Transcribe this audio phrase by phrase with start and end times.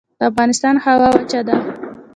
[0.19, 1.55] د افغانستان هوا وچه ده